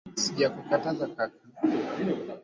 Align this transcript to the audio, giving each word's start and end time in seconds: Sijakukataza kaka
Sijakukataza 0.21 1.05
kaka 1.15 1.39